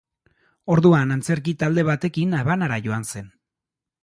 Orduan, 0.75 1.13
antzerki-talde 1.17 1.83
batekin 1.91 2.35
Habanara 2.39 2.81
joan 2.89 3.07
zen. 3.15 3.31